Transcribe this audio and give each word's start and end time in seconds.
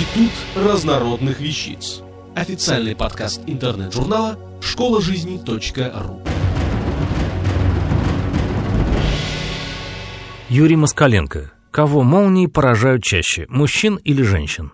Институт 0.00 0.32
разнородных 0.56 1.40
вещиц. 1.40 2.00
Официальный 2.34 2.96
подкаст 2.96 3.42
интернет-журнала 3.46 4.38
школа 4.62 5.02
жизни.ру. 5.02 6.22
Юрий 10.48 10.76
Москаленко. 10.76 11.52
Кого 11.70 12.02
молнии 12.02 12.46
поражают 12.46 13.02
чаще, 13.02 13.44
мужчин 13.50 13.96
или 13.96 14.22
женщин? 14.22 14.72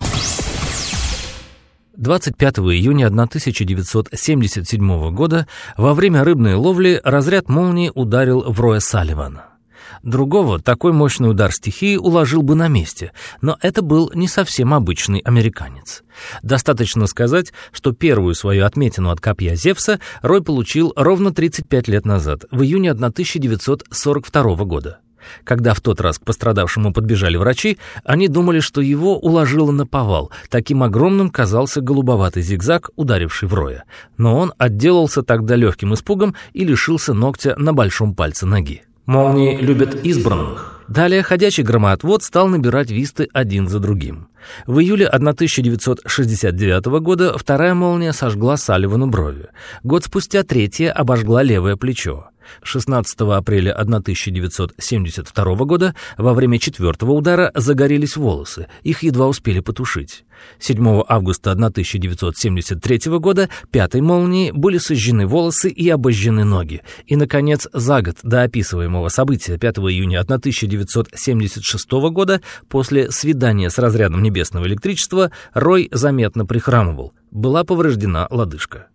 25 1.97 2.59
июня 2.59 3.09
1977 3.09 5.13
года 5.13 5.49
во 5.77 5.93
время 5.95 6.23
рыбной 6.23 6.55
ловли 6.55 7.01
разряд 7.03 7.49
молнии 7.49 7.91
ударил 7.93 8.43
в 8.43 8.61
Роя 8.61 8.79
Салливана. 8.79 9.56
Другого 10.03 10.61
такой 10.61 10.93
мощный 10.93 11.31
удар 11.31 11.53
стихии 11.53 11.97
уложил 11.97 12.43
бы 12.43 12.55
на 12.55 12.69
месте, 12.69 13.13
но 13.41 13.57
это 13.61 13.83
был 13.83 14.11
не 14.15 14.29
совсем 14.29 14.75
обычный 14.75 15.21
американец. 15.21 16.03
Достаточно 16.43 17.07
сказать, 17.07 17.53
что 17.73 17.93
первую 17.93 18.35
свою 18.35 18.65
отметину 18.65 19.11
от 19.11 19.21
копья 19.21 19.55
Зевса 19.55 20.01
Рой 20.23 20.43
получил 20.43 20.93
ровно 20.97 21.33
35 21.33 21.89
лет 21.89 22.07
назад, 22.07 22.45
в 22.51 22.63
июне 22.63 22.91
1942 22.91 24.57
года. 24.65 24.99
Когда 25.45 25.75
в 25.75 25.81
тот 25.81 26.01
раз 26.01 26.19
к 26.19 26.25
пострадавшему 26.25 26.93
подбежали 26.93 27.37
врачи, 27.37 27.79
они 28.05 28.29
думали, 28.29 28.61
что 28.61 28.81
его 28.81 29.19
уложило 29.19 29.71
на 29.71 29.87
повал. 29.87 30.31
Таким 30.51 30.83
огромным 30.83 31.31
казался 31.31 31.81
голубоватый 31.81 32.43
зигзаг, 32.43 32.91
ударивший 32.97 33.49
в 33.49 33.55
Роя. 33.55 33.85
Но 34.17 34.39
он 34.39 34.53
отделался 34.59 35.23
тогда 35.23 35.57
легким 35.57 35.95
испугом 35.95 36.35
и 36.53 36.65
лишился 36.65 37.15
ногтя 37.15 37.55
на 37.57 37.73
большом 37.73 38.15
пальце 38.15 38.47
ноги. 38.47 38.86
Молнии 39.07 39.57
любят 39.57 39.95
избранных. 40.05 40.83
Далее 40.89 41.23
ходячий 41.23 41.63
громоотвод 41.63 42.25
стал 42.25 42.49
набирать 42.49 42.91
висты 42.91 43.29
один 43.33 43.69
за 43.69 43.79
другим. 43.79 44.27
В 44.67 44.81
июле 44.81 45.07
1969 45.07 46.87
года 47.01 47.39
вторая 47.39 47.75
молния 47.75 48.13
сожгла 48.13 48.57
Салливану 48.57 49.07
брови. 49.07 49.47
Год 49.85 50.05
спустя 50.05 50.43
третья 50.43 50.91
обожгла 50.91 51.45
левое 51.45 51.77
плечо. 51.77 52.31
16 52.63 53.21
апреля 53.21 53.73
1972 53.73 55.55
года 55.65 55.95
во 56.17 56.35
время 56.35 56.59
четвертого 56.59 57.13
удара 57.13 57.53
загорелись 57.55 58.17
волосы, 58.17 58.69
их 58.83 59.03
едва 59.03 59.29
успели 59.29 59.61
потушить. 59.61 60.25
7 60.59 61.03
августа 61.09 61.53
1973 61.53 63.19
года 63.19 63.49
пятой 63.71 64.01
молнией 64.01 64.53
были 64.53 64.79
сожжены 64.79 65.27
волосы 65.27 65.71
и 65.71 65.89
обожжены 65.89 66.45
ноги. 66.45 66.83
И, 67.07 67.17
наконец, 67.17 67.69
за 67.73 68.03
год 68.03 68.19
до 68.23 68.43
описываемого 68.43 69.09
события 69.09 69.59
5 69.59 69.79
июня 69.79 70.21
1976 70.21 71.91
года 72.11 72.41
после 72.69 73.11
свидания 73.11 73.71
с 73.71 73.79
разрядом 73.79 74.23
небесного 74.23 74.67
электричества 74.67 75.31
Рой 75.55 75.89
заметно 75.93 76.47
прихрамывал. 76.47 77.13
Была 77.31 77.65
повреждена 77.65 78.27
лодыжка. 78.31 78.89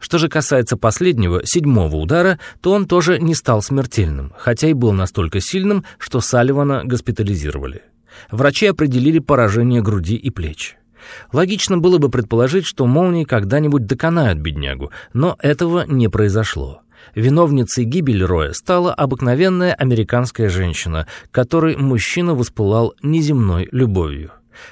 Что 0.00 0.18
же 0.18 0.28
касается 0.28 0.76
последнего, 0.76 1.42
седьмого 1.44 1.96
удара, 1.96 2.38
то 2.60 2.72
он 2.72 2.86
тоже 2.86 3.18
не 3.18 3.34
стал 3.34 3.62
смертельным, 3.62 4.32
хотя 4.36 4.68
и 4.68 4.72
был 4.72 4.92
настолько 4.92 5.40
сильным, 5.40 5.84
что 5.98 6.20
Салливана 6.20 6.82
госпитализировали. 6.84 7.82
Врачи 8.30 8.66
определили 8.66 9.18
поражение 9.18 9.82
груди 9.82 10.16
и 10.16 10.30
плеч. 10.30 10.76
Логично 11.32 11.78
было 11.78 11.98
бы 11.98 12.08
предположить, 12.08 12.66
что 12.66 12.86
молнии 12.86 13.24
когда-нибудь 13.24 13.86
доконают 13.86 14.38
беднягу, 14.38 14.90
но 15.12 15.36
этого 15.40 15.84
не 15.86 16.08
произошло. 16.08 16.82
Виновницей 17.14 17.84
гибели 17.84 18.22
Роя 18.22 18.52
стала 18.52 18.94
обыкновенная 18.94 19.74
американская 19.74 20.48
женщина, 20.48 21.06
которой 21.30 21.76
мужчина 21.76 22.34
воспылал 22.34 22.94
неземной 23.02 23.68
любовью. 23.72 24.30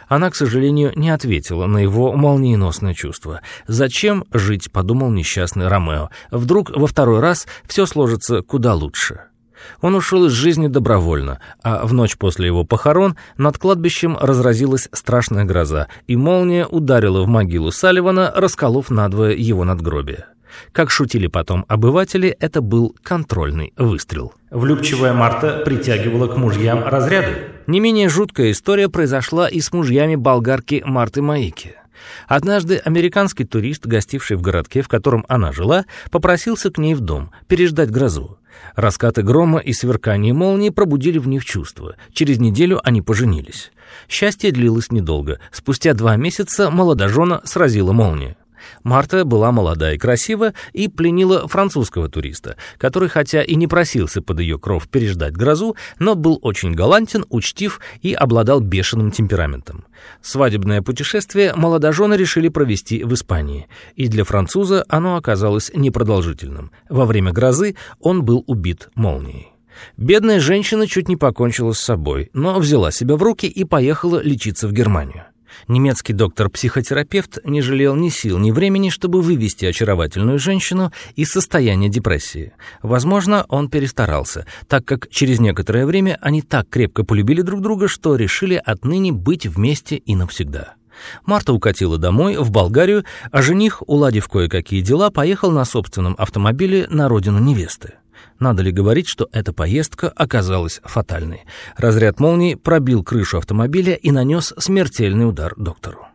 Она, 0.08 0.30
к 0.30 0.36
сожалению, 0.36 0.92
не 0.96 1.10
ответила 1.10 1.66
на 1.66 1.78
его 1.78 2.12
молниеносное 2.12 2.94
чувство. 2.94 3.40
«Зачем 3.66 4.24
жить?»— 4.32 4.70
подумал 4.72 5.10
несчастный 5.10 5.68
Ромео. 5.68 6.10
«Вдруг 6.30 6.70
во 6.70 6.86
второй 6.86 7.20
раз 7.20 7.46
все 7.66 7.86
сложится 7.86 8.42
куда 8.42 8.74
лучше». 8.74 9.20
Он 9.80 9.94
ушел 9.94 10.24
из 10.26 10.32
жизни 10.32 10.68
добровольно, 10.68 11.40
а 11.62 11.86
в 11.86 11.92
ночь 11.92 12.16
после 12.16 12.46
его 12.46 12.64
похорон 12.64 13.16
над 13.36 13.58
кладбищем 13.58 14.16
разразилась 14.18 14.88
страшная 14.92 15.44
гроза, 15.44 15.88
и 16.06 16.16
молния 16.16 16.66
ударила 16.66 17.22
в 17.22 17.28
могилу 17.28 17.70
Салливана, 17.70 18.32
расколов 18.34 18.90
надвое 18.90 19.32
его 19.32 19.64
надгробие. 19.64 20.26
Как 20.72 20.90
шутили 20.90 21.26
потом 21.26 21.64
обыватели, 21.68 22.36
это 22.40 22.60
был 22.60 22.96
контрольный 23.02 23.72
выстрел. 23.76 24.32
Влюбчивая 24.50 25.12
Марта 25.12 25.62
притягивала 25.64 26.26
к 26.26 26.36
мужьям 26.36 26.84
разряды. 26.84 27.48
Не 27.66 27.80
менее 27.80 28.08
жуткая 28.08 28.50
история 28.50 28.88
произошла 28.88 29.48
и 29.48 29.60
с 29.60 29.72
мужьями 29.72 30.16
болгарки 30.16 30.82
Марты 30.84 31.22
Маики. 31.22 31.76
Однажды 32.26 32.76
американский 32.76 33.44
турист, 33.44 33.86
гостивший 33.86 34.36
в 34.36 34.42
городке, 34.42 34.82
в 34.82 34.88
котором 34.88 35.24
она 35.28 35.52
жила, 35.52 35.84
попросился 36.10 36.70
к 36.70 36.78
ней 36.78 36.94
в 36.94 37.00
дом 37.00 37.30
переждать 37.46 37.90
грозу. 37.90 38.38
Раскаты 38.74 39.22
грома 39.22 39.58
и 39.58 39.72
сверкание 39.72 40.32
молнии 40.32 40.70
пробудили 40.70 41.18
в 41.18 41.28
них 41.28 41.44
чувства. 41.44 41.96
Через 42.12 42.38
неделю 42.38 42.80
они 42.84 43.02
поженились. 43.02 43.72
Счастье 44.08 44.52
длилось 44.52 44.92
недолго. 44.92 45.40
Спустя 45.52 45.94
два 45.94 46.16
месяца 46.16 46.70
молодожена 46.70 47.40
сразила 47.44 47.92
молния. 47.92 48.36
Марта 48.82 49.24
была 49.24 49.52
молода 49.52 49.92
и 49.92 49.98
красива 49.98 50.54
и 50.72 50.88
пленила 50.88 51.48
французского 51.48 52.08
туриста, 52.08 52.56
который 52.78 53.08
хотя 53.08 53.42
и 53.42 53.54
не 53.54 53.66
просился 53.66 54.22
под 54.22 54.40
ее 54.40 54.58
кров 54.58 54.88
переждать 54.88 55.34
грозу, 55.34 55.76
но 55.98 56.14
был 56.14 56.38
очень 56.42 56.72
галантен, 56.72 57.24
учтив 57.28 57.80
и 58.02 58.12
обладал 58.12 58.60
бешеным 58.60 59.10
темпераментом. 59.10 59.84
Свадебное 60.22 60.82
путешествие 60.82 61.54
молодожены 61.54 62.14
решили 62.14 62.48
провести 62.48 63.04
в 63.04 63.14
Испании, 63.14 63.68
и 63.96 64.08
для 64.08 64.24
француза 64.24 64.84
оно 64.88 65.16
оказалось 65.16 65.70
непродолжительным. 65.74 66.70
Во 66.88 67.06
время 67.06 67.32
грозы 67.32 67.76
он 68.00 68.24
был 68.24 68.44
убит 68.46 68.88
молнией. 68.94 69.48
Бедная 69.96 70.40
женщина 70.40 70.86
чуть 70.86 71.08
не 71.08 71.16
покончила 71.16 71.72
с 71.72 71.80
собой, 71.80 72.30
но 72.32 72.58
взяла 72.58 72.90
себя 72.90 73.16
в 73.16 73.22
руки 73.22 73.46
и 73.46 73.64
поехала 73.64 74.20
лечиться 74.22 74.68
в 74.68 74.72
Германию. 74.72 75.24
Немецкий 75.68 76.12
доктор-психотерапевт 76.12 77.38
не 77.44 77.60
жалел 77.60 77.94
ни 77.94 78.08
сил, 78.08 78.38
ни 78.38 78.50
времени, 78.50 78.90
чтобы 78.90 79.22
вывести 79.22 79.66
очаровательную 79.66 80.38
женщину 80.38 80.92
из 81.16 81.30
состояния 81.30 81.88
депрессии. 81.88 82.52
Возможно, 82.82 83.44
он 83.48 83.68
перестарался, 83.68 84.46
так 84.68 84.84
как 84.84 85.08
через 85.10 85.40
некоторое 85.40 85.86
время 85.86 86.18
они 86.20 86.42
так 86.42 86.68
крепко 86.68 87.04
полюбили 87.04 87.42
друг 87.42 87.60
друга, 87.60 87.88
что 87.88 88.16
решили 88.16 88.60
отныне 88.64 89.12
быть 89.12 89.46
вместе 89.46 89.96
и 89.96 90.14
навсегда. 90.14 90.74
Марта 91.24 91.52
укатила 91.52 91.98
домой, 91.98 92.36
в 92.36 92.50
Болгарию, 92.50 93.04
а 93.30 93.42
жених, 93.42 93.82
уладив 93.86 94.28
кое-какие 94.28 94.82
дела, 94.82 95.10
поехал 95.10 95.50
на 95.50 95.64
собственном 95.64 96.14
автомобиле 96.18 96.86
на 96.88 97.08
родину 97.08 97.38
невесты. 97.38 97.94
Надо 98.38 98.62
ли 98.62 98.72
говорить, 98.72 99.06
что 99.08 99.28
эта 99.32 99.52
поездка 99.52 100.08
оказалась 100.08 100.80
фатальной? 100.84 101.42
Разряд 101.76 102.20
молнии 102.20 102.54
пробил 102.54 103.04
крышу 103.04 103.38
автомобиля 103.38 103.94
и 103.94 104.10
нанес 104.10 104.54
смертельный 104.58 105.28
удар 105.28 105.54
доктору. 105.56 106.06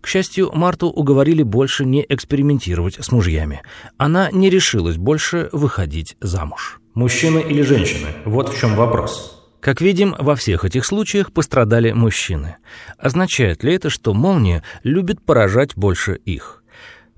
К 0.00 0.06
счастью, 0.06 0.50
Марту 0.52 0.88
уговорили 0.88 1.42
больше 1.42 1.84
не 1.84 2.04
экспериментировать 2.08 2.96
с 3.00 3.12
мужьями. 3.12 3.62
Она 3.96 4.30
не 4.30 4.50
решилась 4.50 4.96
больше 4.96 5.48
выходить 5.52 6.16
замуж. 6.20 6.80
Мужчины 6.94 7.40
или 7.40 7.62
женщины? 7.62 8.08
Вот 8.24 8.50
в 8.50 8.58
чем 8.58 8.76
вопрос. 8.76 9.42
Как 9.60 9.80
видим, 9.80 10.14
во 10.18 10.36
всех 10.36 10.64
этих 10.64 10.84
случаях 10.84 11.32
пострадали 11.32 11.92
мужчины. 11.92 12.56
Означает 12.98 13.64
ли 13.64 13.74
это, 13.74 13.88
что 13.88 14.12
молния 14.12 14.62
любит 14.82 15.24
поражать 15.24 15.74
больше 15.74 16.16
их? 16.16 16.62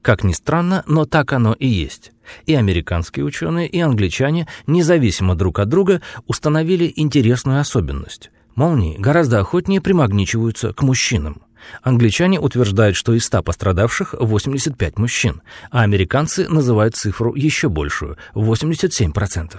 Как 0.01 0.23
ни 0.23 0.33
странно, 0.33 0.85
но 0.87 1.05
так 1.05 1.33
оно 1.33 1.55
и 1.55 1.67
есть. 1.67 2.13
И 2.47 2.55
американские 2.55 3.25
ученые, 3.25 3.69
и 3.69 3.81
англичане, 3.81 4.47
независимо 4.67 5.35
друг 5.35 5.59
от 5.59 5.69
друга, 5.69 6.03
установили 6.27 6.93
интересную 6.97 7.61
особенность. 7.61 8.31
Молнии 8.55 8.97
гораздо 8.99 9.41
охотнее 9.41 9.81
примагничиваются 9.81 10.73
к 10.73 10.83
мужчинам. 10.83 11.43
Англичане 11.83 12.41
утверждают, 12.41 12.97
что 12.97 13.13
из 13.13 13.25
100 13.27 13.43
пострадавших 13.43 14.15
85 14.19 14.99
мужчин, 14.99 15.43
а 15.71 15.83
американцы 15.83 16.49
называют 16.49 16.97
цифру 16.97 17.35
еще 17.35 17.69
большую– 17.69 18.17
87%. 18.35 19.59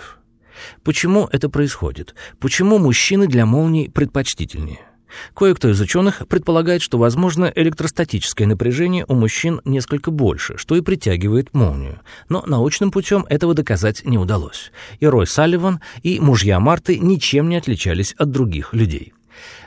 Почему 0.84 1.30
это 1.32 1.50
происходит? 1.50 2.16
Почему 2.40 2.80
мужчины 2.80 3.28
для 3.28 3.46
молний 3.46 3.90
предпочтительнее? 3.90 4.87
Кое-кто 5.36 5.70
из 5.70 5.80
ученых 5.80 6.28
предполагает, 6.28 6.82
что, 6.82 6.98
возможно, 6.98 7.52
электростатическое 7.56 8.48
напряжение 8.48 9.06
у 9.08 9.16
мужчин 9.16 9.62
несколько 9.66 10.12
больше, 10.12 10.58
что 10.58 10.76
и 10.76 10.82
притягивает 10.82 11.54
молнию. 11.54 12.02
Но 12.30 12.44
научным 12.46 12.92
путем 12.92 13.26
этого 13.30 13.54
доказать 13.54 14.06
не 14.06 14.18
удалось. 14.18 14.72
И 15.00 15.06
Рой 15.06 15.28
Салливан, 15.28 15.80
и 16.04 16.20
мужья 16.20 16.60
Марты 16.60 17.00
ничем 17.00 17.50
не 17.50 17.58
отличались 17.58 18.14
от 18.18 18.32
других 18.32 18.74
людей. 18.74 19.14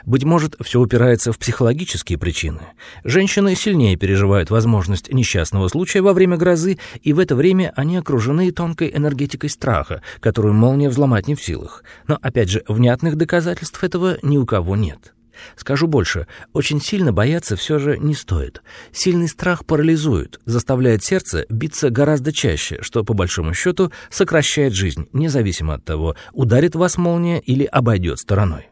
Быть 0.04 0.24
может, 0.24 0.56
все 0.60 0.80
упирается 0.80 1.32
в 1.32 1.38
психологические 1.38 2.18
причины. 2.18 2.60
Женщины 3.04 3.54
сильнее 3.54 3.96
переживают 3.96 4.50
возможность 4.50 5.12
несчастного 5.12 5.68
случая 5.68 6.02
во 6.02 6.12
время 6.12 6.36
грозы, 6.36 6.78
и 7.02 7.12
в 7.12 7.18
это 7.18 7.36
время 7.36 7.72
они 7.76 7.96
окружены 7.96 8.50
тонкой 8.50 8.90
энергетикой 8.94 9.50
страха, 9.50 10.02
которую 10.20 10.54
молния 10.54 10.88
взломать 10.88 11.28
не 11.28 11.34
в 11.34 11.42
силах. 11.42 11.84
Но, 12.06 12.18
опять 12.20 12.50
же, 12.50 12.64
внятных 12.66 13.16
доказательств 13.16 13.82
этого 13.84 14.18
ни 14.22 14.38
у 14.38 14.46
кого 14.46 14.76
нет. 14.76 15.14
Скажу 15.56 15.86
больше, 15.86 16.26
очень 16.52 16.80
сильно 16.80 17.12
бояться 17.12 17.56
все 17.56 17.78
же 17.78 17.98
не 17.98 18.14
стоит. 18.14 18.62
Сильный 18.92 19.28
страх 19.28 19.64
парализует, 19.64 20.40
заставляет 20.44 21.04
сердце 21.04 21.46
биться 21.48 21.90
гораздо 21.90 22.32
чаще, 22.32 22.78
что, 22.82 23.04
по 23.04 23.14
большому 23.14 23.54
счету, 23.54 23.92
сокращает 24.10 24.74
жизнь, 24.74 25.08
независимо 25.12 25.74
от 25.74 25.84
того, 25.84 26.16
ударит 26.32 26.74
вас 26.74 26.96
молния 26.96 27.40
или 27.40 27.64
обойдет 27.64 28.18
стороной. 28.18 28.68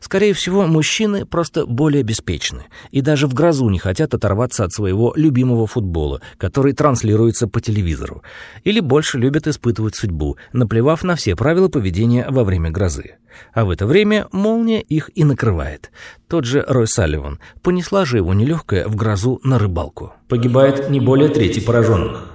Скорее 0.00 0.32
всего, 0.32 0.66
мужчины 0.66 1.24
просто 1.26 1.66
более 1.66 2.02
беспечны 2.02 2.66
и 2.90 3.00
даже 3.00 3.26
в 3.26 3.34
грозу 3.34 3.68
не 3.68 3.78
хотят 3.78 4.14
оторваться 4.14 4.64
от 4.64 4.72
своего 4.72 5.12
любимого 5.16 5.66
футбола, 5.66 6.20
который 6.38 6.72
транслируется 6.72 7.48
по 7.48 7.60
телевизору, 7.60 8.22
или 8.64 8.80
больше 8.80 9.18
любят 9.18 9.46
испытывать 9.46 9.96
судьбу, 9.96 10.36
наплевав 10.52 11.02
на 11.02 11.16
все 11.16 11.36
правила 11.36 11.68
поведения 11.68 12.26
во 12.28 12.44
время 12.44 12.70
грозы. 12.70 13.16
А 13.54 13.64
в 13.64 13.70
это 13.70 13.86
время 13.86 14.26
молния 14.32 14.80
их 14.80 15.10
и 15.14 15.24
накрывает. 15.24 15.90
Тот 16.28 16.44
же 16.44 16.64
Рой 16.68 16.86
Салливан. 16.86 17.40
Понесла 17.62 18.04
же 18.04 18.18
его 18.18 18.34
нелегкая 18.34 18.86
в 18.86 18.96
грозу 18.96 19.40
на 19.42 19.58
рыбалку. 19.58 20.12
Погибает 20.28 20.90
не 20.90 21.00
более 21.00 21.28
трети 21.28 21.60
пораженных. 21.60 22.30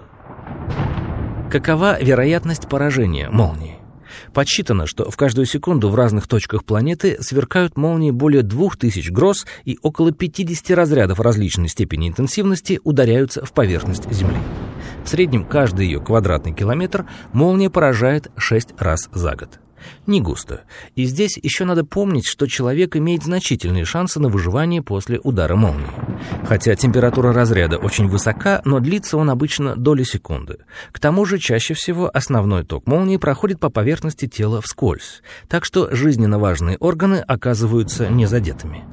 Какова 1.52 2.02
вероятность 2.02 2.68
поражения 2.68 3.30
молнии? 3.30 3.77
Подсчитано, 4.34 4.88
что 4.88 5.10
в 5.10 5.18
каждую 5.18 5.46
секунду 5.46 5.90
в 5.90 5.96
разных 5.96 6.28
точках 6.28 6.64
планеты 6.64 7.18
сверкают 7.22 7.78
молнии 7.78 8.12
более 8.12 8.44
2000 8.44 9.10
гроз 9.12 9.46
и 9.66 9.78
около 9.82 10.12
50 10.12 10.72
разрядов 10.76 11.20
различной 11.20 11.68
степени 11.68 12.08
интенсивности 12.08 12.80
ударяются 12.84 13.46
в 13.46 13.52
поверхность 13.52 14.12
Земли. 14.12 14.38
В 15.04 15.10
среднем 15.10 15.46
каждый 15.46 15.86
ее 15.86 16.02
квадратный 16.02 16.54
километр 16.54 17.06
молния 17.34 17.70
поражает 17.70 18.32
6 18.38 18.80
раз 18.80 19.10
за 19.14 19.36
год 19.36 19.60
не 20.06 20.22
густо. 20.22 20.62
И 20.96 21.06
здесь 21.06 21.38
еще 21.38 21.66
надо 21.66 21.84
помнить, 21.84 22.26
что 22.26 22.48
человек 22.48 22.96
имеет 22.96 23.24
значительные 23.24 23.86
шансы 23.86 24.20
на 24.20 24.30
выживание 24.30 24.82
после 24.82 25.20
удара 25.20 25.56
молнии. 25.56 25.88
Хотя 26.46 26.76
температура 26.76 27.34
разряда 27.34 27.78
очень 27.78 28.08
высока, 28.08 28.62
но 28.66 28.80
длится 28.80 29.18
он 29.18 29.30
обычно 29.30 29.76
доли 29.76 30.04
секунды. 30.04 30.60
К 30.92 31.00
тому 31.00 31.26
же 31.26 31.38
чаще 31.38 31.74
всего 31.74 32.10
основной 32.14 32.64
ток 32.64 32.88
молнии 32.88 33.18
проходит 33.18 33.60
по 33.60 33.70
поверхности 33.70 34.28
тела 34.28 34.62
вскользь, 34.62 35.22
так 35.48 35.66
что 35.66 35.94
жизненно 35.94 36.40
важные 36.40 36.78
органы 36.78 37.24
оказываются 37.28 38.10
незадетыми. 38.10 38.86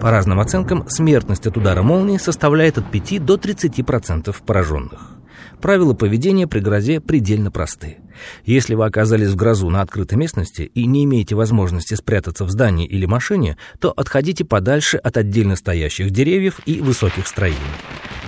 По 0.00 0.10
разным 0.10 0.40
оценкам, 0.40 0.88
смертность 0.88 1.46
от 1.46 1.56
удара 1.56 1.82
молнии 1.82 2.18
составляет 2.18 2.78
от 2.78 2.90
5 2.90 3.24
до 3.24 3.34
30% 3.34 4.34
пораженных. 4.44 5.15
Правила 5.60 5.94
поведения 5.94 6.46
при 6.46 6.60
грозе 6.60 7.00
предельно 7.00 7.50
просты. 7.50 7.98
Если 8.44 8.74
вы 8.74 8.84
оказались 8.84 9.30
в 9.30 9.36
грозу 9.36 9.68
на 9.70 9.82
открытой 9.82 10.18
местности 10.18 10.62
и 10.62 10.86
не 10.86 11.04
имеете 11.04 11.34
возможности 11.34 11.94
спрятаться 11.94 12.44
в 12.44 12.50
здании 12.50 12.86
или 12.86 13.06
машине, 13.06 13.56
то 13.80 13.90
отходите 13.90 14.44
подальше 14.44 14.96
от 14.96 15.16
отдельно 15.16 15.56
стоящих 15.56 16.10
деревьев 16.10 16.60
и 16.66 16.80
высоких 16.80 17.26
строений. 17.26 17.58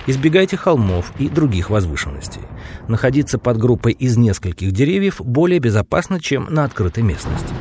Избегайте 0.07 0.57
холмов 0.57 1.11
и 1.19 1.29
других 1.29 1.69
возвышенностей. 1.69 2.41
Находиться 2.87 3.37
под 3.37 3.57
группой 3.57 3.91
из 3.91 4.17
нескольких 4.17 4.71
деревьев 4.71 5.21
более 5.21 5.59
безопасно, 5.59 6.19
чем 6.19 6.47
на 6.49 6.63
открытой 6.63 7.03
местности. 7.03 7.53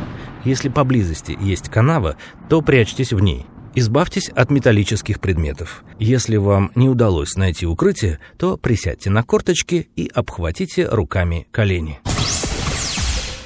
Если 0.44 0.68
поблизости 0.68 1.36
есть 1.40 1.68
канава, 1.68 2.16
то 2.48 2.62
прячьтесь 2.62 3.12
в 3.12 3.20
ней– 3.20 3.46
Избавьтесь 3.78 4.28
от 4.30 4.50
металлических 4.50 5.20
предметов. 5.20 5.84
Если 6.00 6.34
вам 6.34 6.72
не 6.74 6.88
удалось 6.88 7.36
найти 7.36 7.64
укрытие, 7.64 8.18
то 8.36 8.56
присядьте 8.56 9.08
на 9.08 9.22
корточки 9.22 9.88
и 9.94 10.10
обхватите 10.12 10.88
руками 10.88 11.46
колени. 11.52 12.00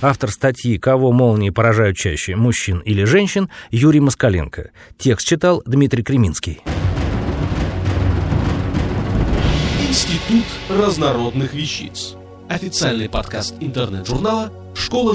Автор 0.01 0.31
статьи 0.31 0.79
«Кого 0.79 1.13
молнии 1.13 1.51
поражают 1.51 1.99
чаще, 1.99 2.35
мужчин 2.35 2.79
или 2.79 3.05
женщин» 3.05 3.51
Юрий 3.71 4.01
Москаленко. 4.01 4.71
Текст 4.97 5.29
читал 5.29 5.63
Дмитрий 5.67 6.03
Креминский. 6.03 6.63
Институт 9.87 10.47
разнородных 10.71 11.53
вещиц. 11.53 12.15
Официальный 12.49 13.11
подкаст 13.11 13.55
интернет-журнала 13.61 14.51
школа 14.75 15.15